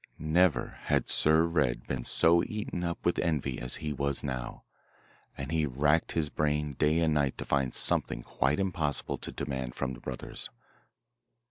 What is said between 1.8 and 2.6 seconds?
been so